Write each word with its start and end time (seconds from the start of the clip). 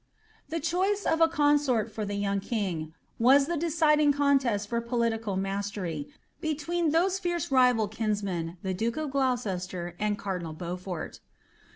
The 0.49 0.59
choice 0.59 1.05
of 1.05 1.21
a 1.21 1.27
consort 1.27 1.91
for 1.91 2.05
the 2.05 2.15
young 2.15 2.39
kin^, 2.39 2.91
was 3.19 3.45
the 3.45 3.55
deciding 3.55 4.13
eonlM 4.15 4.65
for 4.67 4.81
political 4.81 5.37
mastery, 5.37 6.09
between 6.39 6.89
those 6.89 7.19
fierce 7.19 7.51
rival 7.51 7.87
kmamen. 7.87 8.57
tile 8.63 8.73
duke 8.73 8.95
rf 8.95 9.11
Gloncesier 9.11 9.93
and 9.99 10.17
cardinal 10.17 10.53
Beaufort. 10.53 11.19